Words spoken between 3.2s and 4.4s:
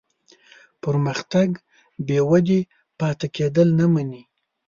کېدل نه مني.